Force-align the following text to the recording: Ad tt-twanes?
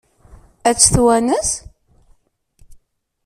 Ad 0.69 0.75
tt-twanes? 0.77 1.49